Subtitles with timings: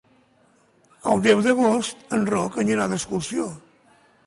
[1.11, 3.49] El deu d'agost en Roc anirà d'excursió.